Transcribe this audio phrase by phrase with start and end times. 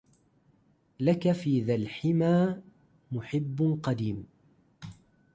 [0.99, 2.61] لك في ذا الحمى
[3.11, 4.25] محب قديم